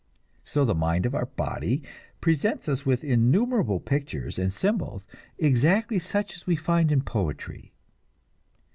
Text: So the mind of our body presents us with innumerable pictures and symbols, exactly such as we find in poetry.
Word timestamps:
So 0.43 0.65
the 0.65 0.73
mind 0.73 1.05
of 1.05 1.13
our 1.13 1.27
body 1.27 1.83
presents 2.21 2.67
us 2.67 2.87
with 2.87 3.03
innumerable 3.03 3.79
pictures 3.79 4.39
and 4.39 4.51
symbols, 4.51 5.05
exactly 5.37 5.99
such 5.99 6.35
as 6.35 6.47
we 6.47 6.55
find 6.55 6.91
in 6.91 7.01
poetry. 7.03 7.71